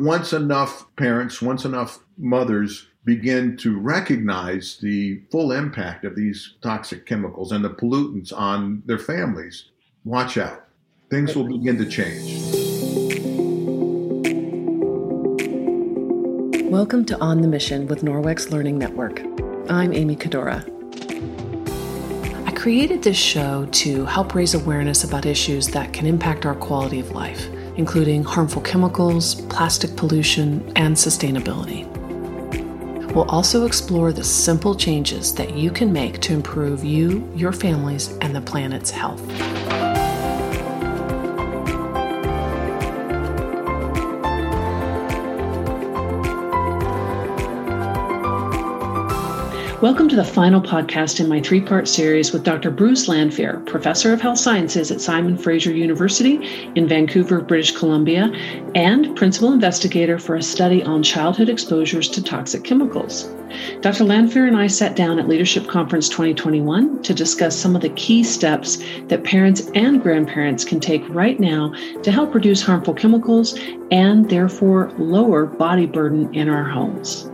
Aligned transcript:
once 0.00 0.32
enough 0.32 0.86
parents, 0.96 1.42
once 1.42 1.66
enough 1.66 2.00
mothers 2.16 2.86
begin 3.04 3.54
to 3.58 3.78
recognize 3.78 4.78
the 4.80 5.20
full 5.30 5.52
impact 5.52 6.06
of 6.06 6.16
these 6.16 6.54
toxic 6.62 7.04
chemicals 7.04 7.52
and 7.52 7.62
the 7.62 7.68
pollutants 7.70 8.32
on 8.32 8.82
their 8.86 8.98
families, 8.98 9.66
watch 10.04 10.38
out. 10.38 10.66
Things 11.10 11.36
will 11.36 11.44
begin 11.44 11.76
to 11.76 11.84
change. 11.84 12.40
Welcome 16.70 17.04
to 17.06 17.18
On 17.20 17.42
the 17.42 17.48
Mission 17.48 17.86
with 17.86 18.02
Norwex 18.02 18.50
Learning 18.50 18.78
Network. 18.78 19.20
I'm 19.68 19.92
Amy 19.92 20.16
Cadora. 20.16 20.64
I 22.46 22.52
created 22.52 23.02
this 23.02 23.18
show 23.18 23.66
to 23.72 24.06
help 24.06 24.34
raise 24.34 24.54
awareness 24.54 25.04
about 25.04 25.26
issues 25.26 25.68
that 25.68 25.92
can 25.92 26.06
impact 26.06 26.46
our 26.46 26.54
quality 26.54 27.00
of 27.00 27.10
life, 27.10 27.48
including 27.76 28.24
harmful 28.24 28.62
chemicals, 28.62 29.34
plastic 29.42 29.96
pollution, 29.96 30.72
and 30.76 30.96
sustainability. 30.96 31.86
We'll 33.14 33.28
also 33.28 33.66
explore 33.66 34.12
the 34.12 34.24
simple 34.24 34.74
changes 34.74 35.34
that 35.34 35.56
you 35.56 35.70
can 35.70 35.92
make 35.92 36.20
to 36.20 36.32
improve 36.32 36.84
you, 36.84 37.28
your 37.34 37.52
families, 37.52 38.16
and 38.20 38.34
the 38.34 38.40
planet's 38.40 38.90
health. 38.90 39.20
Welcome 49.82 50.10
to 50.10 50.16
the 50.16 50.22
final 50.22 50.60
podcast 50.60 51.20
in 51.20 51.28
my 51.30 51.40
three 51.40 51.62
part 51.62 51.88
series 51.88 52.34
with 52.34 52.44
Dr. 52.44 52.70
Bruce 52.70 53.08
Lanphear, 53.08 53.64
Professor 53.64 54.12
of 54.12 54.20
Health 54.20 54.36
Sciences 54.36 54.90
at 54.90 55.00
Simon 55.00 55.38
Fraser 55.38 55.72
University 55.72 56.70
in 56.74 56.86
Vancouver, 56.86 57.40
British 57.40 57.74
Columbia, 57.74 58.24
and 58.74 59.16
Principal 59.16 59.54
Investigator 59.54 60.18
for 60.18 60.36
a 60.36 60.42
study 60.42 60.82
on 60.82 61.02
childhood 61.02 61.48
exposures 61.48 62.10
to 62.10 62.22
toxic 62.22 62.62
chemicals. 62.62 63.32
Dr. 63.80 64.04
Lanphear 64.04 64.46
and 64.46 64.54
I 64.54 64.66
sat 64.66 64.96
down 64.96 65.18
at 65.18 65.28
Leadership 65.28 65.66
Conference 65.66 66.10
2021 66.10 67.02
to 67.02 67.14
discuss 67.14 67.56
some 67.56 67.74
of 67.74 67.80
the 67.80 67.88
key 67.88 68.22
steps 68.22 68.84
that 69.08 69.24
parents 69.24 69.70
and 69.74 70.02
grandparents 70.02 70.62
can 70.62 70.78
take 70.78 71.08
right 71.08 71.40
now 71.40 71.72
to 72.02 72.12
help 72.12 72.34
reduce 72.34 72.60
harmful 72.60 72.92
chemicals 72.92 73.58
and 73.90 74.28
therefore 74.28 74.92
lower 74.98 75.46
body 75.46 75.86
burden 75.86 76.34
in 76.34 76.50
our 76.50 76.64
homes 76.64 77.30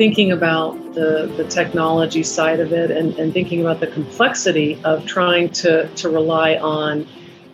thinking 0.00 0.32
about 0.32 0.72
the, 0.94 1.30
the 1.36 1.44
technology 1.44 2.22
side 2.22 2.58
of 2.58 2.72
it 2.72 2.90
and, 2.90 3.12
and 3.18 3.34
thinking 3.34 3.60
about 3.60 3.80
the 3.80 3.86
complexity 3.88 4.80
of 4.82 5.04
trying 5.04 5.46
to, 5.50 5.86
to 5.88 6.08
rely 6.08 6.56
on 6.56 7.06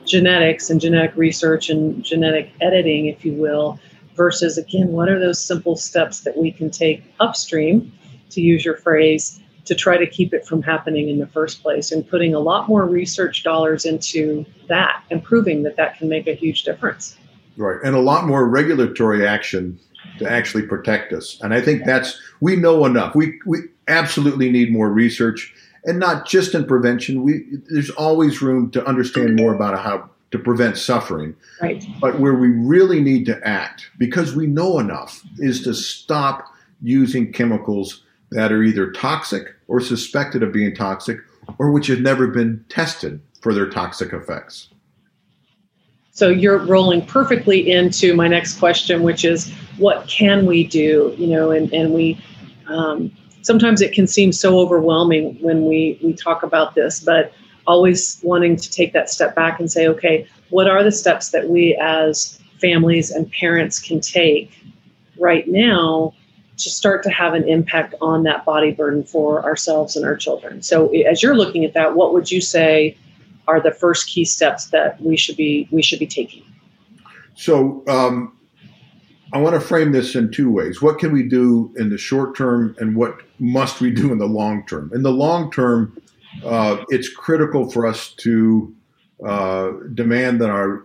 genetics 0.05 0.71
and 0.71 0.81
genetic 0.81 1.11
research 1.17 1.71
and 1.71 2.05
genetic 2.05 2.53
editing, 2.61 3.07
if 3.07 3.25
you 3.25 3.33
will, 3.33 3.81
versus, 4.15 4.59
again, 4.59 4.93
what 4.93 5.09
are 5.09 5.19
those 5.19 5.45
simple 5.45 5.75
steps 5.75 6.21
that 6.21 6.37
we 6.37 6.53
can 6.53 6.71
take 6.71 7.03
upstream, 7.19 7.93
to 8.31 8.41
use 8.41 8.65
your 8.65 8.77
phrase, 8.77 9.41
to 9.65 9.75
try 9.75 9.97
to 9.97 10.07
keep 10.07 10.33
it 10.33 10.47
from 10.47 10.63
happening 10.63 11.09
in 11.09 11.19
the 11.19 11.27
first 11.27 11.65
place 11.65 11.91
and 11.91 12.09
putting 12.09 12.33
a 12.33 12.39
lot 12.39 12.69
more 12.69 12.87
research 12.87 13.43
dollars 13.43 13.85
into 13.85 14.47
that 14.69 15.03
and 15.11 15.21
proving 15.25 15.65
that 15.65 15.75
that 15.75 15.99
can 15.99 16.09
make 16.09 16.29
a 16.29 16.35
huge 16.35 16.63
difference. 16.63 17.17
Right. 17.57 17.81
And 17.83 17.97
a 17.97 18.01
lot 18.01 18.25
more 18.25 18.49
regulatory 18.49 19.27
action 19.27 19.81
to 20.19 20.31
actually 20.31 20.63
protect 20.63 21.13
us. 21.13 21.39
And 21.43 21.53
I 21.55 21.61
think 21.61 21.85
that's 21.85 22.21
we 22.41 22.57
know 22.57 22.85
enough. 22.85 23.15
We 23.15 23.39
we 23.47 23.59
absolutely 23.89 24.51
need 24.51 24.73
more 24.73 24.91
research, 24.91 25.55
and 25.85 25.99
not 25.99 26.27
just 26.27 26.55
in 26.55 26.67
prevention. 26.67 27.23
We 27.23 27.45
there's 27.69 27.91
always 27.91 28.43
room 28.43 28.71
to 28.73 28.87
understand 28.87 29.37
more 29.37 29.55
about 29.55 29.79
how 29.79 30.11
to 30.33 30.39
prevent 30.39 30.77
suffering. 30.77 31.35
Right. 31.63 31.85
But 32.01 32.19
where 32.21 32.35
we 32.35 32.49
really 32.49 33.01
need 33.01 33.27
to 33.27 33.41
act, 33.47 33.91
because 33.99 34.35
we 34.35 34.47
know 34.47 34.79
enough, 34.79 35.23
is 35.39 35.63
to 35.63 35.75
stop 35.75 36.45
using 36.83 37.33
chemicals 37.33 38.03
that 38.31 38.53
are 38.53 38.63
either 38.63 38.91
toxic 38.91 39.55
or 39.69 39.81
suspected 39.81 40.43
of 40.43 40.53
being 40.53 40.75
toxic, 40.75 41.19
or 41.59 41.71
which 41.71 41.87
have 41.87 42.01
never 42.01 42.27
been 42.27 42.65
tested 42.69 43.21
for 43.41 43.55
their 43.55 43.69
toxic 43.69 44.13
effects. 44.13 44.69
So 46.17 46.31
you're 46.31 46.57
rolling 46.57 47.05
perfectly 47.05 47.71
into 47.71 48.17
my 48.17 48.27
next 48.27 48.59
question, 48.59 49.03
which 49.03 49.23
is 49.23 49.53
what 49.77 50.09
can 50.09 50.47
we 50.47 50.67
do? 50.67 51.15
You 51.19 51.27
know, 51.27 51.51
and, 51.51 51.71
and 51.75 51.93
we 51.93 52.19
um, 52.69 53.13
sometimes 53.43 53.83
it 53.83 53.93
can 53.93 54.07
seem 54.07 54.33
so 54.33 54.59
overwhelming 54.59 55.37
when 55.43 55.67
we, 55.67 56.01
we 56.03 56.15
talk 56.15 56.43
about 56.43 56.75
this, 56.75 57.01
but 57.01 57.33
always 57.67 58.19
wanting 58.23 58.57
to 58.57 58.71
take 58.71 58.95
that 58.95 59.11
step 59.11 59.35
back 59.37 59.61
and 59.61 59.71
say, 59.71 59.87
okay, 59.89 60.27
what 60.49 60.67
are 60.67 60.83
the 60.83 60.91
steps 60.91 61.29
that 61.33 61.51
we 61.51 61.77
as 61.79 62.41
families 62.63 63.11
and 63.11 63.31
parents 63.33 63.79
can 63.79 64.01
take 64.01 64.51
right 65.19 65.47
now 65.47 66.15
to 66.57 66.71
start 66.71 67.03
to 67.03 67.11
have 67.11 67.35
an 67.35 67.47
impact 67.47 67.95
on 68.01 68.23
that 68.23 68.43
body 68.47 68.71
burden 68.71 69.05
for 69.05 69.45
ourselves 69.45 69.97
and 69.97 70.07
our 70.07 70.17
children? 70.17 70.63
So 70.63 70.89
as 71.05 71.23
you're 71.23 71.37
looking 71.37 71.67
at 71.67 71.75
that, 71.75 71.95
what 71.95 72.15
would 72.15 72.31
you 72.31 72.41
say 72.41 72.97
are 73.47 73.61
the 73.61 73.73
first 73.73 74.09
key 74.09 74.25
steps 74.25 74.67
that 74.67 75.01
we 75.01 75.17
should 75.17 75.37
be 75.37 75.69
we 75.71 75.83
should 75.83 75.99
be 75.99 76.07
taking? 76.07 76.43
So 77.35 77.85
um, 77.87 78.37
I 79.33 79.39
want 79.39 79.55
to 79.55 79.61
frame 79.61 79.93
this 79.93 80.15
in 80.15 80.31
two 80.31 80.51
ways. 80.51 80.81
What 80.81 80.99
can 80.99 81.13
we 81.13 81.23
do 81.23 81.73
in 81.77 81.91
the 81.91 81.99
short 81.99 82.37
term, 82.37 82.75
and 82.79 82.97
what 82.97 83.19
must 83.39 83.81
we 83.81 83.91
do 83.91 84.13
in 84.13 84.19
the 84.19 84.27
long 84.27 84.67
term? 84.67 84.91
In 84.95 85.03
the 85.03 85.11
long 85.11 85.51
term, 85.51 86.01
uh, 86.45 86.85
it's 86.89 87.09
critical 87.09 87.71
for 87.71 87.87
us 87.87 88.11
to 88.19 88.75
uh, 89.25 89.73
demand 89.95 90.41
that 90.41 90.51
our 90.51 90.85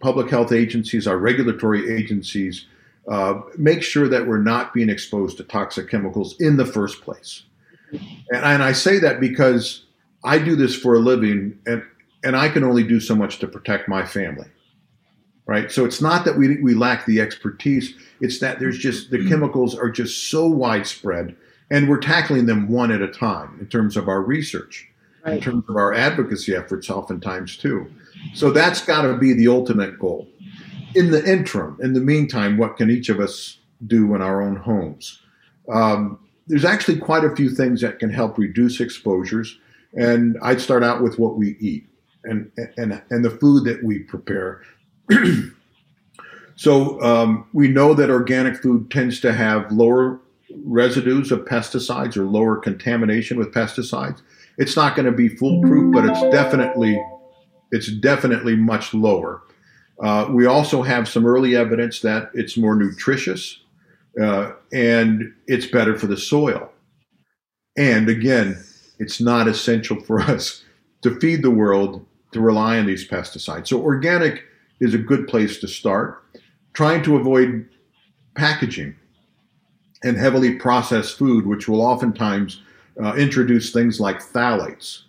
public 0.00 0.28
health 0.28 0.52
agencies, 0.52 1.06
our 1.06 1.16
regulatory 1.16 1.94
agencies, 1.94 2.66
uh, 3.08 3.40
make 3.56 3.82
sure 3.82 4.08
that 4.08 4.26
we're 4.26 4.42
not 4.42 4.74
being 4.74 4.90
exposed 4.90 5.36
to 5.38 5.44
toxic 5.44 5.88
chemicals 5.88 6.38
in 6.40 6.56
the 6.56 6.66
first 6.66 7.00
place. 7.00 7.44
And, 7.90 8.44
and 8.44 8.62
I 8.62 8.72
say 8.72 8.98
that 8.98 9.20
because 9.20 9.85
I 10.26 10.38
do 10.38 10.56
this 10.56 10.74
for 10.74 10.94
a 10.94 10.98
living, 10.98 11.58
and 11.66 11.82
and 12.24 12.36
I 12.36 12.48
can 12.48 12.64
only 12.64 12.82
do 12.82 13.00
so 13.00 13.14
much 13.14 13.38
to 13.38 13.46
protect 13.46 13.88
my 13.88 14.04
family. 14.04 14.48
Right. 15.46 15.70
So 15.70 15.84
it's 15.84 16.02
not 16.02 16.24
that 16.24 16.36
we 16.36 16.60
we 16.60 16.74
lack 16.74 17.06
the 17.06 17.20
expertise. 17.20 17.94
It's 18.20 18.40
that 18.40 18.58
there's 18.58 18.78
just 18.78 19.10
the 19.10 19.28
chemicals 19.28 19.76
are 19.76 19.90
just 19.90 20.28
so 20.28 20.48
widespread, 20.48 21.36
and 21.70 21.88
we're 21.88 22.00
tackling 22.00 22.46
them 22.46 22.68
one 22.68 22.90
at 22.90 23.00
a 23.00 23.08
time 23.08 23.56
in 23.60 23.68
terms 23.68 23.96
of 23.96 24.08
our 24.08 24.20
research, 24.22 24.88
right. 25.24 25.36
in 25.36 25.40
terms 25.40 25.64
of 25.68 25.76
our 25.76 25.94
advocacy 25.94 26.54
efforts, 26.54 26.90
oftentimes 26.90 27.56
too. 27.56 27.88
So 28.34 28.50
that's 28.50 28.84
got 28.84 29.02
to 29.02 29.16
be 29.16 29.32
the 29.32 29.46
ultimate 29.46 29.98
goal. 30.00 30.28
In 30.96 31.12
the 31.12 31.24
interim, 31.30 31.78
in 31.80 31.92
the 31.92 32.00
meantime, 32.00 32.56
what 32.56 32.76
can 32.76 32.90
each 32.90 33.08
of 33.08 33.20
us 33.20 33.58
do 33.86 34.14
in 34.16 34.22
our 34.22 34.42
own 34.42 34.56
homes? 34.56 35.20
Um, 35.68 36.18
there's 36.48 36.64
actually 36.64 36.98
quite 36.98 37.24
a 37.24 37.34
few 37.36 37.50
things 37.50 37.80
that 37.82 37.98
can 37.98 38.10
help 38.10 38.38
reduce 38.38 38.80
exposures. 38.80 39.58
And 39.96 40.36
I'd 40.42 40.60
start 40.60 40.82
out 40.82 41.02
with 41.02 41.18
what 41.18 41.36
we 41.36 41.56
eat 41.58 41.88
and, 42.24 42.50
and, 42.76 43.02
and 43.10 43.24
the 43.24 43.30
food 43.30 43.64
that 43.64 43.82
we 43.82 44.00
prepare. 44.00 44.62
so 46.56 47.00
um, 47.00 47.48
we 47.52 47.68
know 47.68 47.94
that 47.94 48.10
organic 48.10 48.62
food 48.62 48.90
tends 48.90 49.20
to 49.20 49.32
have 49.32 49.70
lower 49.72 50.20
residues 50.64 51.32
of 51.32 51.40
pesticides 51.40 52.16
or 52.16 52.24
lower 52.24 52.56
contamination 52.56 53.38
with 53.38 53.52
pesticides. 53.52 54.22
It's 54.58 54.76
not 54.76 54.96
going 54.96 55.06
to 55.06 55.12
be 55.12 55.28
foolproof, 55.28 55.92
but 55.92 56.04
it's 56.04 56.22
definitely 56.34 57.02
it's 57.72 57.90
definitely 57.90 58.54
much 58.54 58.94
lower. 58.94 59.42
Uh, 60.00 60.28
we 60.30 60.46
also 60.46 60.82
have 60.82 61.08
some 61.08 61.26
early 61.26 61.56
evidence 61.56 62.00
that 62.00 62.30
it's 62.32 62.56
more 62.56 62.76
nutritious 62.76 63.60
uh, 64.20 64.52
and 64.72 65.34
it's 65.46 65.66
better 65.66 65.98
for 65.98 66.06
the 66.06 66.16
soil. 66.16 66.70
And 67.76 68.08
again, 68.08 68.62
it's 68.98 69.20
not 69.20 69.48
essential 69.48 70.00
for 70.00 70.20
us 70.34 70.64
to 71.02 71.18
feed 71.20 71.42
the 71.42 71.50
world 71.50 72.04
to 72.32 72.40
rely 72.40 72.78
on 72.78 72.86
these 72.86 73.08
pesticides. 73.08 73.68
So, 73.68 73.80
organic 73.80 74.44
is 74.80 74.94
a 74.94 74.98
good 74.98 75.28
place 75.28 75.58
to 75.60 75.68
start. 75.68 76.22
Trying 76.72 77.02
to 77.04 77.16
avoid 77.16 77.66
packaging 78.34 78.94
and 80.04 80.16
heavily 80.16 80.56
processed 80.56 81.16
food, 81.16 81.46
which 81.46 81.68
will 81.68 81.80
oftentimes 81.80 82.62
uh, 83.02 83.14
introduce 83.14 83.72
things 83.72 83.98
like 84.00 84.20
phthalates. 84.20 85.02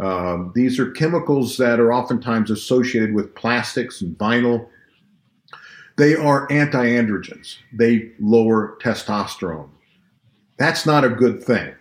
Um, 0.00 0.52
these 0.54 0.78
are 0.78 0.90
chemicals 0.90 1.56
that 1.58 1.78
are 1.78 1.92
oftentimes 1.92 2.50
associated 2.50 3.14
with 3.14 3.34
plastics 3.34 4.00
and 4.00 4.16
vinyl. 4.18 4.66
They 5.96 6.16
are 6.16 6.50
anti 6.50 6.84
androgens, 6.84 7.58
they 7.72 8.10
lower 8.18 8.78
testosterone. 8.82 9.68
That's 10.58 10.86
not 10.86 11.04
a 11.04 11.08
good 11.08 11.42
thing. 11.42 11.74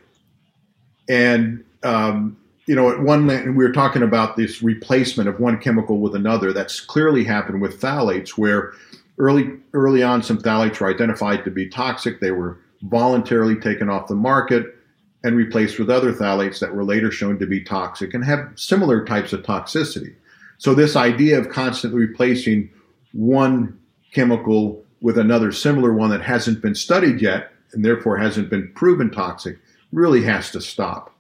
And 1.11 1.65
um, 1.83 2.37
you 2.67 2.75
know, 2.75 2.89
at 2.89 3.01
one 3.01 3.27
we 3.27 3.65
were 3.65 3.73
talking 3.73 4.01
about 4.01 4.37
this 4.37 4.63
replacement 4.63 5.27
of 5.27 5.41
one 5.41 5.59
chemical 5.59 5.99
with 5.99 6.15
another. 6.15 6.53
That's 6.53 6.79
clearly 6.79 7.25
happened 7.25 7.61
with 7.61 7.81
phthalates, 7.81 8.29
where 8.29 8.71
early 9.17 9.51
early 9.73 10.03
on 10.03 10.23
some 10.23 10.37
phthalates 10.37 10.79
were 10.79 10.89
identified 10.89 11.43
to 11.43 11.51
be 11.51 11.67
toxic. 11.67 12.21
They 12.21 12.31
were 12.31 12.59
voluntarily 12.83 13.57
taken 13.57 13.89
off 13.89 14.07
the 14.07 14.15
market 14.15 14.77
and 15.25 15.35
replaced 15.35 15.77
with 15.77 15.89
other 15.89 16.13
phthalates 16.13 16.59
that 16.59 16.73
were 16.73 16.85
later 16.85 17.11
shown 17.11 17.37
to 17.39 17.45
be 17.45 17.61
toxic 17.61 18.13
and 18.13 18.23
have 18.23 18.49
similar 18.55 19.03
types 19.03 19.33
of 19.33 19.43
toxicity. 19.43 20.15
So 20.59 20.73
this 20.73 20.95
idea 20.95 21.37
of 21.37 21.49
constantly 21.49 21.99
replacing 21.99 22.69
one 23.11 23.77
chemical 24.13 24.81
with 25.01 25.17
another 25.17 25.51
similar 25.51 25.93
one 25.93 26.09
that 26.11 26.21
hasn't 26.21 26.61
been 26.61 26.73
studied 26.73 27.21
yet 27.21 27.51
and 27.73 27.83
therefore 27.83 28.17
hasn't 28.17 28.49
been 28.49 28.71
proven 28.75 29.11
toxic 29.11 29.59
really 29.91 30.23
has 30.23 30.51
to 30.51 30.61
stop. 30.61 31.15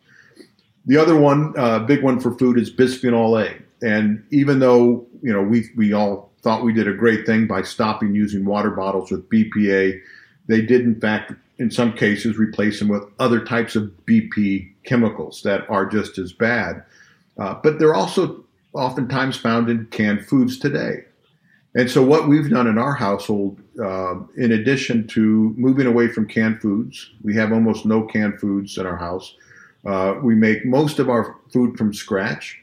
The 0.85 0.97
other 0.97 1.15
one, 1.15 1.53
uh, 1.57 1.79
big 1.79 2.03
one 2.03 2.19
for 2.19 2.31
food, 2.37 2.57
is 2.57 2.73
bisphenol 2.73 3.41
A. 3.41 3.55
And 3.85 4.23
even 4.31 4.59
though 4.59 5.05
you 5.21 5.31
know 5.31 5.41
we 5.41 5.69
we 5.75 5.93
all 5.93 6.31
thought 6.41 6.63
we 6.63 6.73
did 6.73 6.87
a 6.87 6.93
great 6.93 7.25
thing 7.25 7.47
by 7.47 7.61
stopping 7.61 8.15
using 8.15 8.45
water 8.45 8.71
bottles 8.71 9.11
with 9.11 9.29
BPA, 9.29 9.99
they 10.47 10.61
did 10.61 10.81
in 10.81 10.99
fact 10.99 11.33
in 11.59 11.69
some 11.69 11.93
cases 11.93 12.37
replace 12.37 12.79
them 12.79 12.87
with 12.87 13.03
other 13.19 13.43
types 13.43 13.75
of 13.75 13.91
BP 14.07 14.71
chemicals 14.83 15.43
that 15.43 15.69
are 15.69 15.85
just 15.85 16.17
as 16.17 16.33
bad. 16.33 16.83
Uh, 17.37 17.55
but 17.61 17.77
they're 17.77 17.93
also 17.93 18.43
oftentimes 18.73 19.37
found 19.37 19.69
in 19.69 19.85
canned 19.87 20.25
foods 20.25 20.57
today. 20.57 21.05
And 21.73 21.89
so, 21.89 22.03
what 22.03 22.27
we've 22.27 22.49
done 22.49 22.67
in 22.67 22.77
our 22.77 22.93
household, 22.93 23.61
uh, 23.81 24.15
in 24.35 24.51
addition 24.51 25.07
to 25.07 25.53
moving 25.57 25.87
away 25.87 26.09
from 26.09 26.27
canned 26.27 26.61
foods, 26.61 27.11
we 27.23 27.33
have 27.35 27.53
almost 27.53 27.85
no 27.85 28.03
canned 28.03 28.39
foods 28.39 28.77
in 28.77 28.85
our 28.85 28.97
house. 28.97 29.35
Uh, 29.85 30.15
we 30.21 30.35
make 30.35 30.65
most 30.65 30.99
of 30.99 31.09
our 31.09 31.37
food 31.51 31.77
from 31.77 31.93
scratch. 31.93 32.59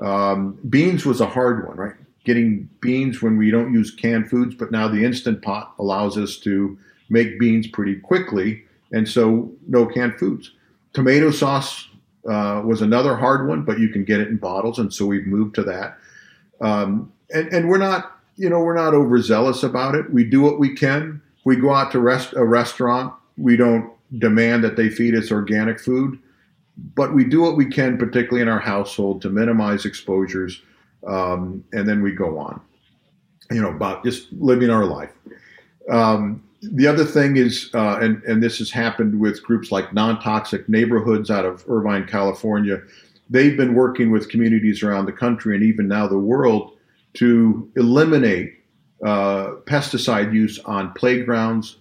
Um, 0.00 0.58
beans 0.68 1.04
was 1.04 1.20
a 1.20 1.26
hard 1.26 1.66
one, 1.66 1.76
right? 1.76 1.94
Getting 2.24 2.68
beans 2.80 3.22
when 3.22 3.36
we 3.36 3.50
don't 3.50 3.72
use 3.72 3.90
canned 3.90 4.30
foods, 4.30 4.54
but 4.54 4.72
now 4.72 4.88
the 4.88 5.04
instant 5.04 5.42
pot 5.42 5.74
allows 5.78 6.16
us 6.16 6.38
to 6.38 6.78
make 7.08 7.38
beans 7.38 7.66
pretty 7.66 7.96
quickly, 7.96 8.64
and 8.90 9.08
so 9.08 9.52
no 9.68 9.86
canned 9.86 10.18
foods. 10.18 10.52
Tomato 10.92 11.30
sauce 11.30 11.88
uh, 12.28 12.62
was 12.64 12.80
another 12.82 13.16
hard 13.16 13.46
one, 13.46 13.62
but 13.62 13.78
you 13.78 13.90
can 13.90 14.02
get 14.02 14.20
it 14.20 14.28
in 14.28 14.38
bottles, 14.38 14.78
and 14.78 14.92
so 14.92 15.04
we've 15.06 15.26
moved 15.26 15.54
to 15.56 15.62
that. 15.62 15.98
Um, 16.60 17.12
and, 17.32 17.48
and 17.52 17.68
we're 17.68 17.78
not 17.78 18.15
you 18.36 18.50
know, 18.50 18.60
we're 18.60 18.74
not 18.74 18.94
overzealous 18.94 19.62
about 19.62 19.94
it. 19.94 20.12
We 20.12 20.24
do 20.24 20.42
what 20.42 20.58
we 20.58 20.74
can. 20.74 21.22
We 21.44 21.56
go 21.56 21.72
out 21.72 21.90
to 21.92 22.00
rest, 22.00 22.34
a 22.34 22.44
restaurant. 22.44 23.14
We 23.36 23.56
don't 23.56 23.90
demand 24.18 24.62
that 24.64 24.76
they 24.76 24.88
feed 24.88 25.14
us 25.14 25.30
organic 25.30 25.80
food, 25.80 26.18
but 26.94 27.14
we 27.14 27.24
do 27.24 27.40
what 27.40 27.56
we 27.56 27.66
can, 27.66 27.98
particularly 27.98 28.42
in 28.42 28.48
our 28.48 28.60
household, 28.60 29.22
to 29.22 29.30
minimize 29.30 29.84
exposures. 29.84 30.62
Um, 31.06 31.64
and 31.72 31.88
then 31.88 32.02
we 32.02 32.12
go 32.12 32.38
on, 32.38 32.60
you 33.50 33.62
know, 33.62 33.70
about 33.70 34.04
just 34.04 34.32
living 34.32 34.70
our 34.70 34.84
life. 34.84 35.12
Um, 35.90 36.42
the 36.62 36.86
other 36.86 37.04
thing 37.04 37.36
is, 37.36 37.70
uh, 37.74 37.98
and, 38.00 38.22
and 38.24 38.42
this 38.42 38.58
has 38.58 38.70
happened 38.70 39.18
with 39.18 39.42
groups 39.42 39.70
like 39.70 39.92
non 39.92 40.20
toxic 40.20 40.68
neighborhoods 40.68 41.30
out 41.30 41.44
of 41.44 41.64
Irvine, 41.68 42.06
California. 42.06 42.82
They've 43.30 43.56
been 43.56 43.74
working 43.74 44.10
with 44.10 44.28
communities 44.28 44.82
around 44.82 45.06
the 45.06 45.12
country 45.12 45.54
and 45.54 45.64
even 45.64 45.88
now 45.88 46.06
the 46.06 46.18
world 46.18 46.75
to 47.16 47.70
eliminate 47.76 48.54
uh, 49.04 49.56
pesticide 49.66 50.32
use 50.32 50.58
on 50.60 50.92
playgrounds, 50.92 51.78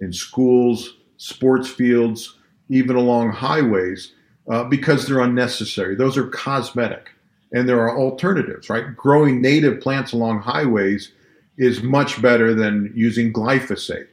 in 0.00 0.12
schools, 0.12 0.96
sports 1.16 1.68
fields, 1.68 2.36
even 2.68 2.96
along 2.96 3.30
highways, 3.30 4.12
uh, 4.50 4.64
because 4.64 5.06
they're 5.06 5.20
unnecessary. 5.20 5.94
Those 5.94 6.16
are 6.16 6.28
cosmetic. 6.28 7.10
And 7.52 7.68
there 7.68 7.80
are 7.80 7.96
alternatives, 7.96 8.68
right? 8.68 8.96
Growing 8.96 9.40
native 9.40 9.80
plants 9.80 10.12
along 10.12 10.40
highways 10.40 11.12
is 11.56 11.82
much 11.82 12.20
better 12.20 12.52
than 12.52 12.92
using 12.96 13.32
glyphosate. 13.32 14.08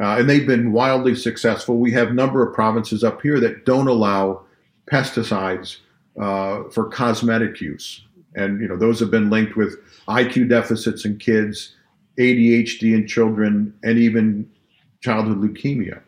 Uh, 0.00 0.16
and 0.18 0.28
they've 0.28 0.46
been 0.46 0.72
wildly 0.72 1.14
successful. 1.14 1.78
We 1.78 1.92
have 1.92 2.08
a 2.08 2.14
number 2.14 2.46
of 2.46 2.54
provinces 2.54 3.04
up 3.04 3.22
here 3.22 3.38
that 3.38 3.64
don't 3.64 3.86
allow 3.86 4.42
pesticides 4.90 5.78
uh, 6.20 6.64
for 6.70 6.88
cosmetic 6.88 7.60
use 7.60 8.02
and 8.34 8.60
you 8.60 8.68
know 8.68 8.76
those 8.76 9.00
have 9.00 9.10
been 9.10 9.30
linked 9.30 9.56
with 9.56 9.76
IQ 10.08 10.48
deficits 10.48 11.04
in 11.04 11.18
kids, 11.18 11.74
ADHD 12.18 12.94
in 12.94 13.06
children, 13.06 13.74
and 13.82 13.98
even 13.98 14.50
childhood 15.00 15.40
leukemia. 15.40 16.00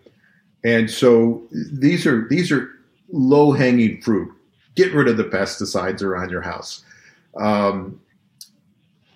And 0.64 0.90
so 0.90 1.42
these 1.52 2.06
are 2.06 2.26
these 2.28 2.50
are 2.50 2.70
low 3.10 3.52
hanging 3.52 4.00
fruit. 4.00 4.32
Get 4.74 4.92
rid 4.92 5.08
of 5.08 5.16
the 5.16 5.24
pesticides 5.24 6.02
around 6.02 6.30
your 6.30 6.42
house. 6.42 6.84
Um, 7.36 8.00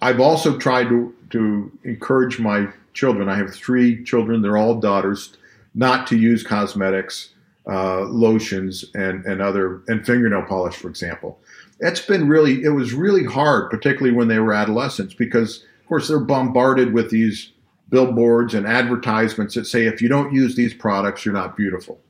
I've 0.03 0.21
also 0.21 0.59
tried 0.59 0.89
to 0.91 1.15
to 1.31 1.73
encourage 1.85 2.39
my 2.39 2.69
children. 2.95 3.29
I 3.29 3.37
have 3.37 3.55
three 3.55 4.05
children; 4.05 4.43
they're 4.43 4.57
all 4.57 4.75
daughters, 4.75 5.37
not 5.75 6.07
to 6.09 6.19
use 6.19 6.43
cosmetics, 6.43 7.31
uh, 7.67 8.03
lotions, 8.03 8.85
and 8.95 9.25
and 9.25 9.41
other 9.41 9.83
and 9.89 10.05
fingernail 10.05 10.43
polish, 10.43 10.77
for 10.77 10.89
example 10.89 11.39
that's 11.81 12.01
been 12.01 12.29
really 12.29 12.63
it 12.63 12.71
was 12.71 12.93
really 12.93 13.25
hard 13.25 13.71
particularly 13.71 14.17
when 14.17 14.29
they 14.29 14.39
were 14.39 14.53
adolescents 14.53 15.15
because 15.15 15.65
of 15.81 15.89
course 15.89 16.09
they're 16.09 16.19
bombarded 16.19 16.93
with 16.93 17.11
these 17.11 17.53
billboards 17.89 18.55
and 18.55 18.67
advertisements 18.67 19.55
that 19.55 19.67
say 19.67 19.87
if 19.87 20.03
you 20.03 20.09
don't 20.09 20.35
use 20.35 20.57
these 20.57 20.75
products 20.75 21.25
you're 21.25 21.35
not 21.35 21.57
beautiful 21.57 22.01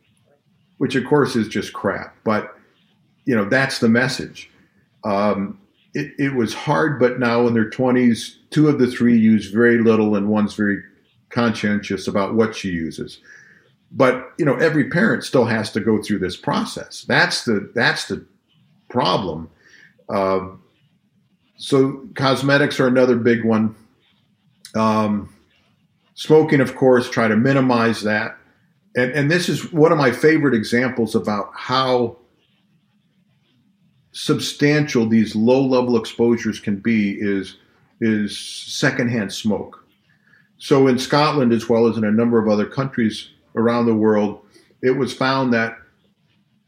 which 0.79 0.95
of 0.95 1.05
course 1.05 1.37
is 1.37 1.47
just 1.47 1.73
crap. 1.73 2.17
But 2.25 2.57
you 3.27 3.37
know 3.37 3.45
that's 3.45 3.81
the 3.81 3.89
message. 3.89 4.51
Um, 5.05 5.61
it, 5.95 6.13
it 6.19 6.35
was 6.35 6.55
hard 6.55 6.99
but 6.99 7.19
now 7.19 7.47
in 7.47 7.55
their 7.55 7.71
20s 7.71 8.37
two 8.51 8.69
of 8.69 8.79
the 8.79 8.91
three 8.91 9.19
use 9.19 9.51
very 9.51 9.79
little 9.79 10.17
and 10.17 10.29
one's 10.29 10.55
very 10.55 10.83
conscientious 11.29 12.09
about 12.09 12.35
what 12.35 12.55
she 12.55 12.69
uses. 12.69 13.19
But 13.93 14.33
you 14.39 14.45
know 14.45 14.57
every 14.57 14.89
parent 14.89 15.25
still 15.25 15.45
has 15.45 15.71
to 15.73 15.81
go 15.81 16.03
through 16.03 16.21
this 16.21 16.37
process. 16.37 17.05
That's 17.07 17.45
the 17.45 17.71
that's 17.75 18.07
the 18.07 18.25
problem 18.89 19.51
um, 20.09 20.63
so 21.57 22.09
cosmetics 22.15 22.79
are 22.81 22.87
another 22.87 23.17
big 23.17 23.45
one. 23.45 23.75
Um, 24.75 25.35
smoking, 26.15 26.61
of 26.61 26.77
course, 26.77 27.11
try 27.11 27.29
to 27.29 27.37
minimize 27.37 28.03
that. 28.03 28.37
And, 28.97 29.13
and 29.13 29.31
this 29.31 29.49
is 29.49 29.73
one 29.73 29.93
of 29.93 29.99
my 29.99 30.13
favorite 30.13 30.55
examples 30.55 31.15
about 31.15 31.51
how 31.55 32.17
substantial 34.13 35.07
these 35.07 35.37
low 35.37 35.65
level 35.65 35.97
exposures 35.97 36.59
can 36.59 36.77
be 36.77 37.13
is, 37.21 37.57
is 38.01 38.39
secondhand 38.39 39.33
smoke. 39.33 39.85
So 40.59 40.89
in 40.89 40.99
Scotland, 40.99 41.53
as 41.53 41.69
well 41.69 41.87
as 41.87 41.97
in 41.97 42.05
a 42.05 42.11
number 42.11 42.41
of 42.41 42.49
other 42.49 42.67
countries 42.67 43.31
around 43.55 43.87
the 43.87 43.95
world, 43.95 44.41
it 44.83 44.93
was 44.93 45.13
found 45.13 45.53
that 45.53 45.77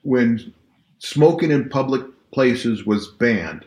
when 0.02 0.52
smoking 0.98 1.50
in 1.50 1.68
public 1.68 2.02
places 2.32 2.84
was 2.84 3.08
banned, 3.08 3.64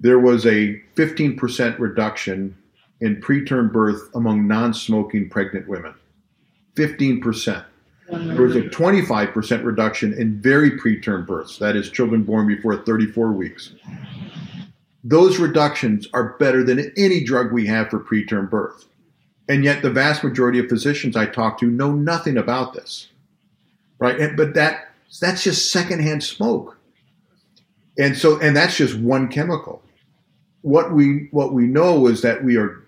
there 0.00 0.18
was 0.18 0.46
a 0.46 0.80
15% 0.96 1.78
reduction 1.78 2.56
in 3.00 3.20
preterm 3.20 3.72
birth 3.72 4.08
among 4.14 4.46
non 4.46 4.74
smoking 4.74 5.28
pregnant 5.28 5.68
women. 5.68 5.94
15%. 6.74 7.64
There 8.08 8.42
was 8.42 8.56
a 8.56 8.62
25% 8.62 9.64
reduction 9.64 10.14
in 10.14 10.40
very 10.40 10.72
preterm 10.72 11.26
births, 11.26 11.58
that 11.58 11.76
is, 11.76 11.90
children 11.90 12.24
born 12.24 12.48
before 12.48 12.76
34 12.76 13.32
weeks. 13.32 13.72
Those 15.04 15.38
reductions 15.38 16.08
are 16.12 16.36
better 16.38 16.64
than 16.64 16.92
any 16.96 17.22
drug 17.22 17.52
we 17.52 17.66
have 17.66 17.88
for 17.88 18.00
preterm 18.00 18.50
birth. 18.50 18.86
And 19.48 19.64
yet, 19.64 19.82
the 19.82 19.90
vast 19.90 20.24
majority 20.24 20.58
of 20.58 20.68
physicians 20.68 21.16
I 21.16 21.26
talk 21.26 21.58
to 21.60 21.66
know 21.66 21.92
nothing 21.92 22.36
about 22.36 22.74
this. 22.74 23.08
Right? 23.98 24.36
But 24.36 24.54
that, 24.54 24.92
that's 25.20 25.44
just 25.44 25.70
secondhand 25.70 26.24
smoke 26.24 26.79
and 28.00 28.16
so 28.16 28.40
and 28.40 28.56
that's 28.56 28.76
just 28.76 28.96
one 28.98 29.28
chemical. 29.28 29.82
What 30.62 30.92
we 30.92 31.28
what 31.30 31.52
we 31.52 31.66
know 31.66 32.06
is 32.06 32.22
that 32.22 32.42
we 32.42 32.56
are 32.56 32.82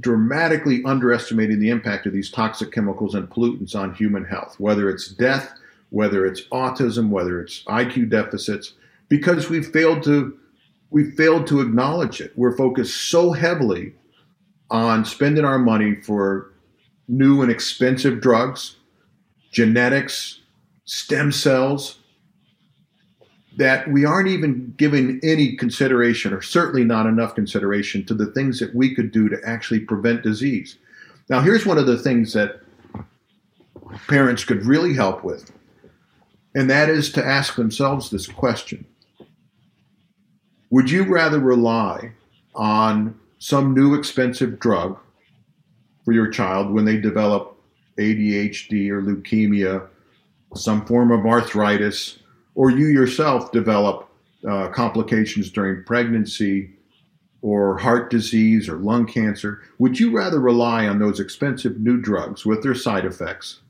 dramatically 0.00 0.82
underestimating 0.84 1.58
the 1.58 1.70
impact 1.70 2.06
of 2.06 2.12
these 2.12 2.30
toxic 2.30 2.70
chemicals 2.70 3.14
and 3.14 3.28
pollutants 3.28 3.74
on 3.74 3.94
human 3.94 4.24
health 4.24 4.54
whether 4.60 4.88
it's 4.88 5.08
death 5.08 5.52
whether 5.90 6.24
it's 6.24 6.42
autism 6.52 7.08
whether 7.08 7.42
it's 7.42 7.64
IQ 7.64 8.10
deficits 8.10 8.74
because 9.08 9.50
we 9.50 9.62
failed 9.62 10.02
to 10.04 10.38
we 10.90 11.10
failed 11.12 11.46
to 11.48 11.60
acknowledge 11.60 12.20
it. 12.20 12.32
We're 12.36 12.56
focused 12.56 13.10
so 13.10 13.32
heavily 13.32 13.94
on 14.70 15.04
spending 15.04 15.44
our 15.44 15.58
money 15.58 15.96
for 15.96 16.52
new 17.08 17.42
and 17.42 17.50
expensive 17.50 18.20
drugs 18.20 18.76
genetics 19.50 20.40
stem 20.84 21.32
cells 21.32 21.99
that 23.56 23.90
we 23.90 24.04
aren't 24.04 24.28
even 24.28 24.72
giving 24.76 25.20
any 25.22 25.56
consideration, 25.56 26.32
or 26.32 26.40
certainly 26.40 26.84
not 26.84 27.06
enough 27.06 27.34
consideration, 27.34 28.04
to 28.06 28.14
the 28.14 28.26
things 28.26 28.60
that 28.60 28.74
we 28.74 28.94
could 28.94 29.10
do 29.10 29.28
to 29.28 29.38
actually 29.44 29.80
prevent 29.80 30.22
disease. 30.22 30.78
Now, 31.28 31.40
here's 31.40 31.66
one 31.66 31.78
of 31.78 31.86
the 31.86 31.98
things 31.98 32.32
that 32.32 32.60
parents 34.08 34.44
could 34.44 34.64
really 34.64 34.94
help 34.94 35.24
with, 35.24 35.50
and 36.54 36.70
that 36.70 36.88
is 36.88 37.10
to 37.12 37.24
ask 37.24 37.56
themselves 37.56 38.10
this 38.10 38.26
question 38.26 38.84
Would 40.70 40.90
you 40.90 41.04
rather 41.04 41.38
rely 41.40 42.12
on 42.54 43.18
some 43.38 43.74
new 43.74 43.94
expensive 43.94 44.58
drug 44.58 44.98
for 46.04 46.12
your 46.12 46.28
child 46.28 46.72
when 46.72 46.84
they 46.84 46.98
develop 46.98 47.56
ADHD 47.98 48.90
or 48.90 49.02
leukemia, 49.02 49.86
some 50.54 50.84
form 50.86 51.10
of 51.10 51.26
arthritis, 51.26 52.18
or 52.54 52.70
you 52.70 52.86
yourself 52.86 53.52
develop 53.52 54.08
uh, 54.48 54.68
complications 54.68 55.50
during 55.50 55.84
pregnancy 55.84 56.70
or 57.42 57.78
heart 57.78 58.10
disease 58.10 58.68
or 58.68 58.76
lung 58.76 59.06
cancer, 59.06 59.62
would 59.78 59.98
you 59.98 60.14
rather 60.14 60.40
rely 60.40 60.86
on 60.86 60.98
those 60.98 61.20
expensive 61.20 61.78
new 61.80 62.00
drugs 62.00 62.44
with 62.44 62.62
their 62.62 62.74
side 62.74 63.04
effects? 63.04 63.60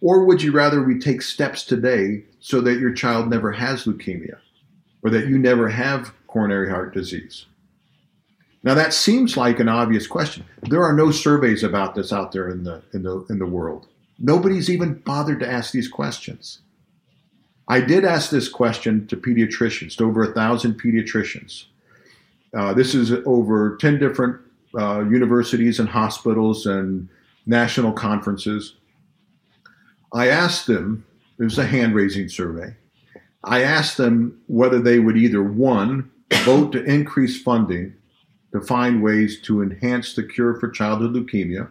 Or 0.00 0.24
would 0.24 0.42
you 0.42 0.52
rather 0.52 0.82
we 0.82 0.98
take 0.98 1.22
steps 1.22 1.64
today 1.64 2.24
so 2.40 2.60
that 2.60 2.78
your 2.78 2.92
child 2.92 3.30
never 3.30 3.52
has 3.52 3.84
leukemia 3.84 4.38
or 5.02 5.10
that 5.10 5.28
you 5.28 5.38
never 5.38 5.68
have 5.68 6.12
coronary 6.26 6.68
heart 6.68 6.92
disease? 6.92 7.46
Now 8.64 8.74
that 8.74 8.94
seems 8.94 9.36
like 9.36 9.60
an 9.60 9.68
obvious 9.68 10.06
question. 10.06 10.44
There 10.62 10.82
are 10.82 10.94
no 10.94 11.10
surveys 11.10 11.62
about 11.62 11.94
this 11.94 12.12
out 12.12 12.32
there 12.32 12.48
in 12.48 12.64
the 12.64 12.82
in 12.92 13.02
the 13.02 13.24
in 13.28 13.38
the 13.38 13.46
world. 13.46 13.86
Nobody's 14.18 14.70
even 14.70 14.94
bothered 14.94 15.40
to 15.40 15.50
ask 15.50 15.72
these 15.72 15.88
questions. 15.88 16.60
I 17.68 17.80
did 17.80 18.04
ask 18.04 18.30
this 18.30 18.48
question 18.48 19.06
to 19.06 19.16
pediatricians, 19.16 19.96
to 19.96 20.04
over 20.04 20.22
a 20.22 20.32
thousand 20.32 20.80
pediatricians. 20.80 21.64
Uh, 22.52 22.74
this 22.74 22.94
is 22.94 23.12
over 23.26 23.76
10 23.78 23.98
different 23.98 24.40
uh, 24.78 25.00
universities 25.04 25.80
and 25.80 25.88
hospitals 25.88 26.66
and 26.66 27.08
national 27.46 27.92
conferences. 27.92 28.76
I 30.12 30.28
asked 30.28 30.66
them, 30.66 31.04
it 31.38 31.44
was 31.44 31.58
a 31.58 31.66
hand 31.66 31.94
raising 31.94 32.28
survey. 32.28 32.76
I 33.42 33.62
asked 33.62 33.96
them 33.96 34.40
whether 34.46 34.80
they 34.80 35.00
would 35.00 35.16
either 35.16 35.42
one, 35.42 36.10
vote 36.44 36.72
to 36.72 36.84
increase 36.84 37.40
funding 37.40 37.94
to 38.52 38.60
find 38.60 39.02
ways 39.02 39.40
to 39.42 39.62
enhance 39.62 40.14
the 40.14 40.22
cure 40.22 40.58
for 40.60 40.68
childhood 40.68 41.14
leukemia, 41.14 41.68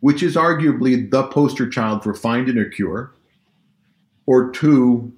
which 0.00 0.22
is 0.22 0.34
arguably 0.34 1.08
the 1.10 1.24
poster 1.28 1.68
child 1.68 2.02
for 2.02 2.14
finding 2.14 2.58
a 2.58 2.68
cure, 2.68 3.12
or 4.26 4.50
two, 4.50 5.12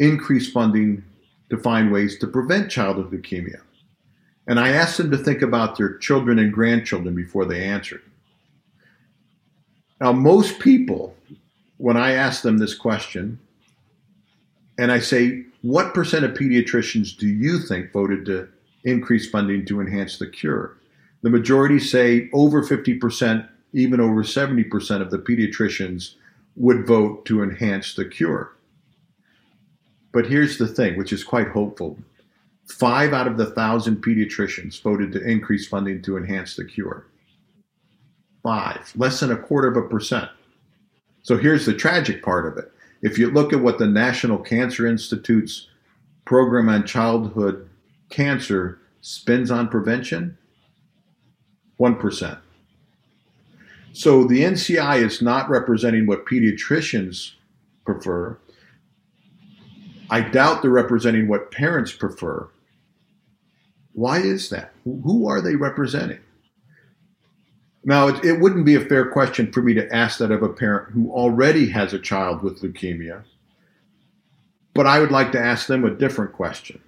increase 0.00 0.50
funding 0.50 1.04
to 1.50 1.56
find 1.56 1.92
ways 1.92 2.18
to 2.18 2.26
prevent 2.26 2.70
childhood 2.70 3.12
leukemia. 3.12 3.60
And 4.48 4.58
I 4.58 4.70
asked 4.70 4.96
them 4.96 5.10
to 5.12 5.18
think 5.18 5.42
about 5.42 5.76
their 5.76 5.96
children 5.98 6.38
and 6.38 6.52
grandchildren 6.52 7.14
before 7.14 7.44
they 7.44 7.62
answered. 7.62 8.02
Now, 10.00 10.12
most 10.12 10.58
people, 10.58 11.14
when 11.76 11.96
I 11.96 12.12
ask 12.12 12.42
them 12.42 12.58
this 12.58 12.74
question, 12.74 13.38
and 14.78 14.90
I 14.90 14.98
say, 14.98 15.44
What 15.62 15.92
percent 15.92 16.24
of 16.24 16.32
pediatricians 16.32 17.16
do 17.16 17.28
you 17.28 17.58
think 17.58 17.92
voted 17.92 18.24
to 18.26 18.48
increase 18.84 19.28
funding 19.28 19.66
to 19.66 19.80
enhance 19.80 20.18
the 20.18 20.26
cure? 20.26 20.76
The 21.22 21.30
majority 21.30 21.78
say 21.78 22.30
over 22.32 22.62
50%, 22.62 23.46
even 23.74 24.00
over 24.00 24.24
70% 24.24 25.02
of 25.02 25.10
the 25.10 25.18
pediatricians 25.18 26.14
would 26.56 26.86
vote 26.86 27.26
to 27.26 27.42
enhance 27.42 27.94
the 27.94 28.06
cure. 28.06 28.52
But 30.12 30.26
here's 30.26 30.58
the 30.58 30.66
thing, 30.66 30.96
which 30.96 31.12
is 31.12 31.24
quite 31.24 31.48
hopeful. 31.48 31.98
Five 32.66 33.12
out 33.12 33.26
of 33.26 33.36
the 33.36 33.46
thousand 33.46 34.02
pediatricians 34.02 34.80
voted 34.80 35.12
to 35.12 35.22
increase 35.22 35.66
funding 35.66 36.02
to 36.02 36.16
enhance 36.16 36.56
the 36.56 36.64
cure. 36.64 37.06
Five, 38.42 38.92
less 38.96 39.20
than 39.20 39.32
a 39.32 39.36
quarter 39.36 39.68
of 39.68 39.76
a 39.76 39.88
percent. 39.88 40.28
So 41.22 41.36
here's 41.36 41.66
the 41.66 41.74
tragic 41.74 42.22
part 42.22 42.46
of 42.46 42.56
it. 42.56 42.72
If 43.02 43.18
you 43.18 43.30
look 43.30 43.52
at 43.52 43.60
what 43.60 43.78
the 43.78 43.86
National 43.86 44.38
Cancer 44.38 44.86
Institute's 44.86 45.68
program 46.24 46.68
on 46.68 46.86
childhood 46.86 47.68
cancer 48.08 48.78
spends 49.00 49.50
on 49.50 49.68
prevention, 49.68 50.36
1%. 51.78 52.38
So 53.92 54.24
the 54.24 54.42
NCI 54.42 55.02
is 55.02 55.20
not 55.20 55.48
representing 55.48 56.06
what 56.06 56.26
pediatricians 56.26 57.32
prefer. 57.84 58.38
I 60.10 60.20
doubt 60.20 60.62
they're 60.62 60.70
representing 60.70 61.28
what 61.28 61.52
parents 61.52 61.92
prefer. 61.92 62.48
Why 63.92 64.18
is 64.18 64.50
that? 64.50 64.72
Who 64.84 65.28
are 65.28 65.40
they 65.40 65.54
representing? 65.54 66.20
Now, 67.84 68.08
it, 68.08 68.24
it, 68.24 68.40
wouldn't 68.40 68.66
be 68.66 68.74
a 68.74 68.84
fair 68.84 69.10
question 69.10 69.50
for 69.50 69.62
me 69.62 69.72
to 69.74 69.94
ask 69.94 70.18
that 70.18 70.30
of 70.30 70.42
a 70.42 70.48
parent 70.48 70.92
who 70.92 71.10
already 71.10 71.70
has 71.70 71.94
a 71.94 71.98
child 71.98 72.42
with 72.42 72.60
leukemia, 72.60 73.22
but 74.74 74.86
I 74.86 75.00
would 75.00 75.10
like 75.10 75.32
to 75.32 75.40
ask 75.40 75.66
them 75.66 75.84
a 75.84 75.90
different 75.90 76.32
question. 76.32 76.82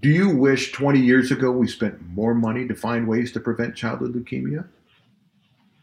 Do 0.00 0.08
you 0.08 0.30
wish 0.30 0.72
20 0.72 1.00
years 1.00 1.32
ago 1.32 1.50
we 1.50 1.66
spent 1.66 2.06
more 2.10 2.34
money 2.34 2.68
to 2.68 2.74
find 2.74 3.08
ways 3.08 3.32
to 3.32 3.40
prevent 3.40 3.74
childhood 3.74 4.14
leukemia? 4.14 4.66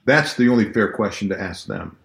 That's 0.06 0.36
the 0.36 0.48
only 0.48 0.72
fair 0.72 0.92
question 0.94 1.30
to 1.30 1.40
ask 1.40 1.66
them. 1.66 1.98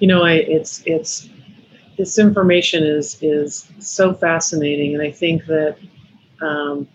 You 0.00 0.06
know, 0.08 0.22
I, 0.22 0.32
it's 0.32 0.82
it's 0.86 1.28
this 1.96 2.18
information 2.18 2.82
is 2.82 3.18
is 3.20 3.70
so 3.78 4.14
fascinating, 4.14 4.94
and 4.94 5.02
I 5.02 5.12
think 5.12 5.44
that 5.46 5.76
um, 6.40 6.88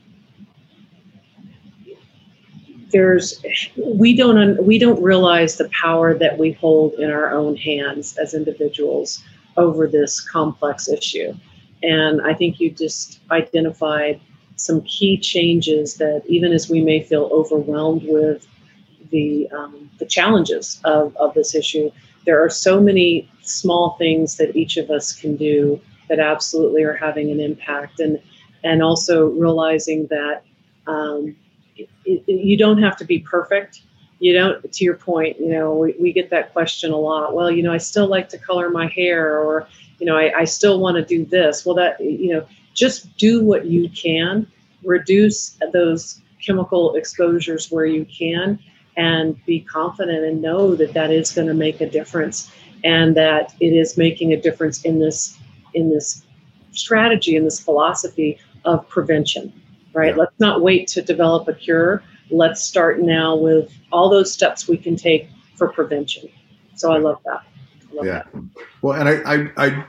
there's 2.92 3.46
we 3.78 4.16
don't 4.16 4.66
we 4.66 4.80
don't 4.80 5.02
realize 5.02 5.56
the 5.58 5.70
power 5.80 6.18
that 6.18 6.38
we 6.38 6.54
hold 6.54 6.96
in 6.96 7.12
our 7.12 7.32
own 7.32 7.56
hands 7.56 8.18
as 8.18 8.34
individuals 8.34 9.24
over 9.56 9.88
this 9.88 10.20
complex 10.20 10.90
issue, 10.90 11.32
and 11.84 12.22
I 12.22 12.34
think 12.34 12.60
you 12.60 12.72
just 12.72 13.20
identified 13.30 14.20
some 14.56 14.82
key 14.82 15.18
changes 15.18 15.96
that 15.96 16.24
even 16.28 16.52
as 16.52 16.70
we 16.70 16.82
may 16.82 17.04
feel 17.04 17.30
overwhelmed 17.32 18.04
with 18.08 18.48
the 19.12 19.48
um, 19.52 19.92
the 20.00 20.06
challenges 20.08 20.82
of, 20.84 21.16
of 21.18 21.36
this 21.36 21.54
issue 21.54 21.92
there 22.26 22.44
are 22.44 22.50
so 22.50 22.82
many 22.82 23.30
small 23.42 23.96
things 23.98 24.38
that 24.38 24.56
each 24.56 24.78
of 24.78 24.90
us 24.90 25.14
can 25.14 25.36
do 25.36 25.80
that 26.10 26.20
absolutely 26.20 26.84
are 26.84 26.96
having 26.96 27.32
an 27.32 27.40
impact 27.40 28.00
and 28.00 28.20
and 28.64 28.82
also 28.82 29.28
realizing 29.28 30.08
that 30.08 30.44
um, 30.88 31.36
it, 31.78 31.88
it, 32.06 32.24
you 32.28 32.58
don't 32.58 32.82
have 32.82 32.98
to 32.98 33.06
be 33.06 33.20
perfect. 33.20 33.82
You 34.20 34.34
don't 34.34 34.72
to 34.74 34.84
your 34.84 34.96
point 34.96 35.40
you 35.40 35.50
know 35.50 35.76
we, 35.76 35.96
we, 36.00 36.14
get 36.14 36.30
that 36.30 36.54
question 36.54 36.92
a 36.92 36.98
lot. 36.98 37.36
Well 37.36 37.52
you 37.52 37.64
know 37.64 37.74
i 37.74 37.78
still 37.78 38.08
like 38.08 38.30
to 38.30 38.38
color 38.38 38.70
my 38.70 38.88
hair 38.88 39.38
or 39.40 39.68
you 40.00 40.06
know 40.06 40.18
i, 40.18 40.40
I 40.40 40.44
still 40.46 40.80
want 40.80 40.96
to 40.96 41.06
do 41.06 41.26
this. 41.26 41.66
Well 41.66 41.76
that 41.76 42.00
you 42.00 42.34
know 42.34 42.46
just 42.74 43.16
do 43.18 43.44
what 43.44 43.66
you 43.66 43.90
can. 43.90 44.48
Reduce 44.84 45.58
those 45.74 46.22
chemical 46.46 46.96
exposures 46.96 47.72
where 47.72 47.86
you 47.86 48.06
can 48.06 48.60
and 48.98 49.44
be 49.46 49.60
confident 49.62 50.24
and 50.24 50.42
know 50.42 50.76
that 50.76 50.94
that 50.94 51.12
is 51.12 51.32
going 51.32 51.48
to 51.48 51.54
make 51.54 51.82
a 51.82 51.90
difference 51.90 52.52
and 52.84 53.16
that 53.16 53.54
it 53.60 53.74
is 53.74 53.98
making 53.98 54.34
a 54.34 54.40
difference 54.40 54.84
in 54.84 55.00
this 55.00 55.38
in 55.74 55.90
this 55.90 56.24
strategy 56.72 57.36
in 57.36 57.44
this 57.44 57.60
philosophy 57.60 58.38
of 58.64 58.88
prevention 58.90 59.52
right? 59.96 60.10
Yeah. 60.10 60.22
let's 60.22 60.40
not 60.40 60.62
wait 60.62 60.88
to 60.90 61.02
develop 61.02 61.48
a 61.48 61.54
cure. 61.54 62.04
Let's 62.30 62.62
start 62.62 63.00
now 63.00 63.36
with 63.36 63.72
all 63.92 64.10
those 64.10 64.32
steps 64.32 64.68
we 64.68 64.78
can 64.78 64.96
take 64.96 65.30
for 65.56 65.70
prevention. 65.70 66.30
So 66.76 66.92
i 66.92 66.98
love 66.98 67.20
that. 67.26 67.44
I 67.90 67.96
love 67.96 68.06
yeah. 68.06 68.24
that. 68.34 68.44
well 68.82 69.00
and 69.00 69.10
I, 69.10 69.36
I, 69.36 69.68
I 69.68 69.86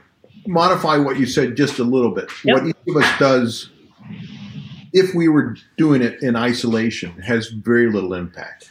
modify 0.47 0.97
what 0.97 1.19
you 1.19 1.27
said 1.27 1.57
just 1.57 1.81
a 1.81 1.85
little 1.85 2.13
bit. 2.13 2.31
Yep. 2.45 2.55
what 2.55 2.67
each 2.67 2.77
of 2.89 2.97
us 3.03 3.19
does 3.19 3.71
if 4.93 5.15
we 5.15 5.29
were 5.29 5.57
doing 5.77 6.01
it 6.01 6.23
in 6.23 6.37
isolation 6.37 7.11
has 7.21 7.49
very 7.49 7.91
little 7.91 8.15
impact 8.15 8.71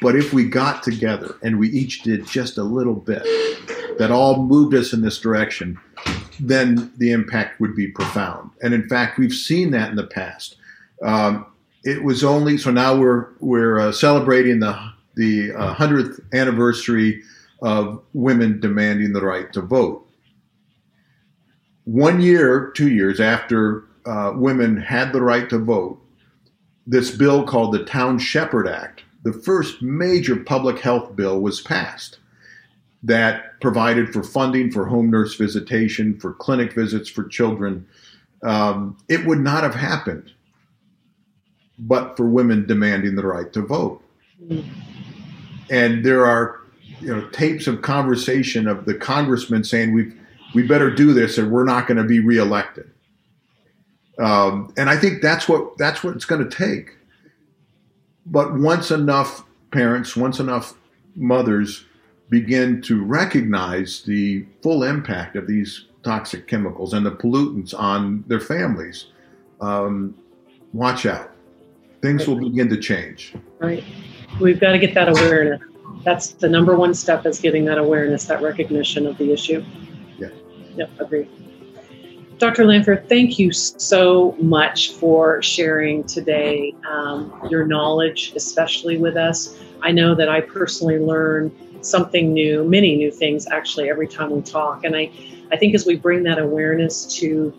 but 0.00 0.16
if 0.16 0.32
we 0.32 0.44
got 0.44 0.82
together 0.82 1.36
and 1.42 1.58
we 1.58 1.68
each 1.70 2.02
did 2.02 2.26
just 2.26 2.58
a 2.58 2.62
little 2.62 2.94
bit 2.94 3.22
that 3.98 4.10
all 4.10 4.42
moved 4.42 4.74
us 4.74 4.92
in 4.92 5.00
this 5.00 5.18
direction, 5.18 5.78
then 6.40 6.92
the 6.98 7.12
impact 7.12 7.60
would 7.60 7.74
be 7.74 7.88
profound. 7.88 8.50
And 8.62 8.74
in 8.74 8.88
fact, 8.88 9.18
we've 9.18 9.32
seen 9.32 9.70
that 9.70 9.90
in 9.90 9.96
the 9.96 10.06
past. 10.06 10.56
Um, 11.02 11.46
it 11.84 12.02
was 12.02 12.24
only 12.24 12.58
so 12.58 12.70
now 12.70 12.96
we're 12.96 13.28
we're 13.40 13.78
uh, 13.78 13.92
celebrating 13.92 14.60
the 14.60 14.76
the 15.14 15.52
uh, 15.52 15.72
hundredth 15.72 16.20
uh, 16.20 16.36
anniversary 16.36 17.22
of 17.62 18.02
women 18.12 18.60
demanding 18.60 19.12
the 19.12 19.24
right 19.24 19.52
to 19.52 19.62
vote. 19.62 20.06
One 21.84 22.20
year, 22.20 22.72
two 22.74 22.90
years 22.90 23.20
after 23.20 23.84
uh, 24.04 24.32
women 24.34 24.76
had 24.76 25.12
the 25.12 25.22
right 25.22 25.48
to 25.50 25.58
vote, 25.58 26.00
this 26.86 27.10
bill 27.10 27.44
called 27.44 27.72
the 27.72 27.84
Towner 27.84 28.18
Sheppard 28.18 28.68
Act 28.68 28.95
the 29.26 29.32
first 29.32 29.82
major 29.82 30.36
public 30.36 30.78
health 30.78 31.16
bill 31.16 31.40
was 31.40 31.60
passed 31.60 32.20
that 33.02 33.60
provided 33.60 34.12
for 34.12 34.22
funding 34.22 34.70
for 34.70 34.86
home 34.86 35.10
nurse 35.10 35.34
visitation, 35.34 36.16
for 36.20 36.32
clinic 36.32 36.72
visits 36.72 37.08
for 37.08 37.24
children. 37.24 37.84
Um, 38.44 38.96
it 39.08 39.26
would 39.26 39.40
not 39.40 39.64
have 39.64 39.74
happened 39.74 40.32
but 41.76 42.16
for 42.16 42.28
women 42.28 42.66
demanding 42.68 43.16
the 43.16 43.26
right 43.26 43.52
to 43.52 43.62
vote. 43.62 44.00
And 45.70 46.04
there 46.06 46.24
are 46.24 46.60
you 47.00 47.08
know 47.12 47.28
tapes 47.30 47.66
of 47.66 47.82
conversation 47.82 48.68
of 48.68 48.84
the 48.84 48.94
congressman 48.94 49.64
saying 49.64 49.92
we 49.92 50.12
we 50.54 50.62
better 50.62 50.88
do 50.88 51.12
this 51.12 51.36
or 51.36 51.48
we're 51.48 51.64
not 51.64 51.88
going 51.88 51.98
to 51.98 52.04
be 52.04 52.20
reelected. 52.20 52.88
Um, 54.20 54.72
and 54.76 54.88
I 54.88 54.96
think 54.96 55.20
that's 55.20 55.48
what 55.48 55.76
that's 55.78 56.04
what 56.04 56.14
it's 56.14 56.24
going 56.24 56.48
to 56.48 56.56
take. 56.56 56.96
But 58.26 58.54
once 58.54 58.90
enough 58.90 59.44
parents, 59.70 60.16
once 60.16 60.40
enough 60.40 60.74
mothers 61.14 61.86
begin 62.28 62.82
to 62.82 63.04
recognize 63.04 64.02
the 64.02 64.44
full 64.62 64.82
impact 64.82 65.36
of 65.36 65.46
these 65.46 65.86
toxic 66.02 66.46
chemicals 66.46 66.92
and 66.92 67.06
the 67.06 67.12
pollutants 67.12 67.72
on 67.78 68.24
their 68.26 68.40
families, 68.40 69.06
um, 69.60 70.14
watch 70.72 71.06
out. 71.06 71.32
Things 72.02 72.26
will 72.26 72.38
begin 72.38 72.68
to 72.68 72.76
change. 72.76 73.34
Right. 73.58 73.82
We've 74.40 74.60
got 74.60 74.72
to 74.72 74.78
get 74.78 74.94
that 74.94 75.08
awareness. 75.08 75.60
That's 76.04 76.32
the 76.32 76.48
number 76.48 76.76
one 76.76 76.94
step 76.94 77.26
is 77.26 77.40
getting 77.40 77.64
that 77.64 77.78
awareness, 77.78 78.26
that 78.26 78.42
recognition 78.42 79.06
of 79.06 79.16
the 79.18 79.32
issue. 79.32 79.64
Yeah. 80.18 80.28
Yep, 80.76 81.00
agree. 81.00 81.28
Dr. 82.38 82.64
Lanphear, 82.64 83.08
thank 83.08 83.38
you 83.38 83.50
so 83.50 84.32
much 84.38 84.92
for 84.92 85.40
sharing 85.40 86.04
today 86.04 86.74
um, 86.86 87.32
your 87.48 87.64
knowledge, 87.64 88.34
especially 88.36 88.98
with 88.98 89.16
us. 89.16 89.56
I 89.80 89.90
know 89.90 90.14
that 90.14 90.28
I 90.28 90.42
personally 90.42 90.98
learn 90.98 91.50
something 91.80 92.34
new, 92.34 92.62
many 92.64 92.94
new 92.94 93.10
things 93.10 93.46
actually 93.46 93.88
every 93.88 94.06
time 94.06 94.30
we 94.30 94.42
talk. 94.42 94.84
And 94.84 94.94
I, 94.94 95.10
I 95.50 95.56
think 95.56 95.74
as 95.74 95.86
we 95.86 95.96
bring 95.96 96.24
that 96.24 96.38
awareness 96.38 97.06
to 97.20 97.54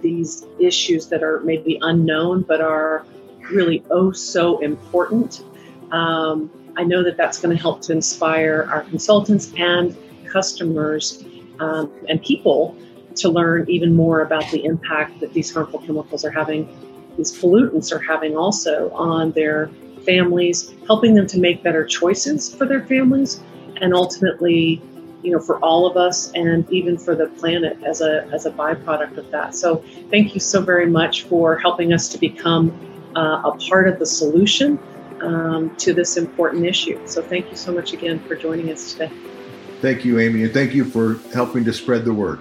these 0.00 0.46
issues 0.58 1.06
that 1.06 1.22
are 1.22 1.38
maybe 1.40 1.78
unknown 1.82 2.42
but 2.42 2.60
are 2.60 3.06
really 3.52 3.84
oh 3.92 4.10
so 4.10 4.58
important, 4.58 5.44
um, 5.92 6.50
I 6.76 6.82
know 6.82 7.04
that 7.04 7.16
that's 7.16 7.38
going 7.38 7.56
to 7.56 7.60
help 7.60 7.82
to 7.82 7.92
inspire 7.92 8.66
our 8.68 8.82
consultants 8.82 9.52
and 9.56 9.96
customers 10.26 11.22
um, 11.60 11.92
and 12.08 12.20
people 12.20 12.76
to 13.18 13.28
learn 13.28 13.68
even 13.68 13.94
more 13.94 14.20
about 14.22 14.50
the 14.50 14.64
impact 14.64 15.20
that 15.20 15.32
these 15.32 15.52
harmful 15.52 15.80
chemicals 15.80 16.24
are 16.24 16.30
having, 16.30 16.68
these 17.16 17.32
pollutants 17.32 17.92
are 17.92 17.98
having 17.98 18.36
also 18.36 18.90
on 18.90 19.32
their 19.32 19.70
families, 20.04 20.74
helping 20.86 21.14
them 21.14 21.26
to 21.26 21.38
make 21.38 21.62
better 21.62 21.84
choices 21.84 22.54
for 22.54 22.64
their 22.64 22.84
families, 22.86 23.40
and 23.80 23.92
ultimately, 23.92 24.80
you 25.22 25.32
know, 25.32 25.40
for 25.40 25.58
all 25.58 25.86
of 25.86 25.96
us 25.96 26.32
and 26.32 26.70
even 26.72 26.96
for 26.96 27.14
the 27.14 27.26
planet 27.40 27.76
as 27.84 28.00
a 28.00 28.26
as 28.32 28.46
a 28.46 28.50
byproduct 28.50 29.16
of 29.18 29.30
that. 29.30 29.54
So, 29.54 29.84
thank 30.10 30.34
you 30.34 30.40
so 30.40 30.60
very 30.62 30.86
much 30.86 31.24
for 31.24 31.58
helping 31.58 31.92
us 31.92 32.08
to 32.10 32.18
become 32.18 32.72
uh, 33.16 33.42
a 33.44 33.56
part 33.68 33.88
of 33.88 33.98
the 33.98 34.06
solution 34.06 34.78
um, 35.20 35.74
to 35.76 35.92
this 35.92 36.16
important 36.16 36.64
issue. 36.64 37.00
So, 37.06 37.20
thank 37.20 37.50
you 37.50 37.56
so 37.56 37.72
much 37.72 37.92
again 37.92 38.18
for 38.20 38.34
joining 38.34 38.70
us 38.70 38.92
today. 38.92 39.12
Thank 39.80 40.04
you, 40.04 40.18
Amy, 40.18 40.42
and 40.42 40.52
thank 40.52 40.74
you 40.74 40.84
for 40.84 41.18
helping 41.32 41.64
to 41.64 41.72
spread 41.72 42.04
the 42.04 42.14
word. 42.14 42.40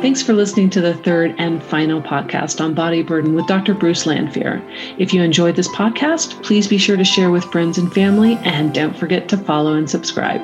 Thanks 0.00 0.22
for 0.22 0.32
listening 0.32 0.70
to 0.70 0.80
the 0.80 0.94
third 0.94 1.34
and 1.38 1.60
final 1.60 2.00
podcast 2.00 2.60
on 2.60 2.72
body 2.72 3.02
burden 3.02 3.34
with 3.34 3.48
Dr. 3.48 3.74
Bruce 3.74 4.04
Lanphear. 4.04 4.62
If 4.96 5.12
you 5.12 5.22
enjoyed 5.22 5.56
this 5.56 5.66
podcast, 5.68 6.40
please 6.44 6.68
be 6.68 6.78
sure 6.78 6.96
to 6.96 7.04
share 7.04 7.32
with 7.32 7.44
friends 7.46 7.78
and 7.78 7.92
family, 7.92 8.36
and 8.44 8.72
don't 8.72 8.96
forget 8.96 9.28
to 9.30 9.36
follow 9.36 9.74
and 9.74 9.90
subscribe. 9.90 10.40